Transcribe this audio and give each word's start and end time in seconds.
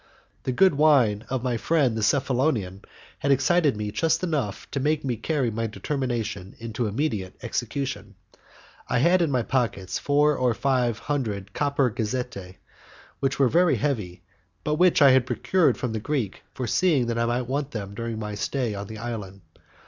The 0.45 0.51
good 0.51 0.73
wine 0.73 1.25
of 1.29 1.43
my 1.43 1.57
friend 1.57 1.95
the 1.95 2.01
Cephalonian 2.01 2.81
had 3.19 3.31
excited 3.31 3.77
me 3.77 3.91
just 3.91 4.23
enough 4.23 4.65
to 4.71 4.79
make 4.79 5.05
me 5.05 5.15
carry 5.15 5.51
my 5.51 5.67
determination 5.67 6.55
into 6.57 6.87
immediate 6.87 7.35
execution. 7.43 8.15
I 8.89 8.97
had 8.97 9.21
in 9.21 9.29
my 9.29 9.43
pockets 9.43 9.99
four 9.99 10.35
or 10.35 10.55
five 10.55 10.97
hundred 10.97 11.53
copper 11.53 11.91
gazzette, 11.91 12.55
which 13.19 13.37
were 13.37 13.47
very 13.47 13.75
heavy, 13.75 14.23
but 14.63 14.79
which 14.79 15.03
I 15.03 15.11
had 15.11 15.27
procured 15.27 15.77
from 15.77 15.93
the 15.93 15.99
Greek, 15.99 16.41
foreseeing 16.55 17.05
that 17.05 17.19
I 17.19 17.27
might 17.27 17.43
want 17.43 17.69
them 17.69 17.93
during 17.93 18.17
my 18.17 18.33
stay 18.33 18.73
on 18.73 18.87
the 18.87 18.97
island. 18.97 19.41